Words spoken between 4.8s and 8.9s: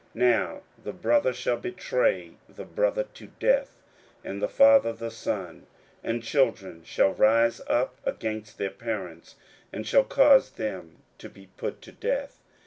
the son; and children shall rise up against their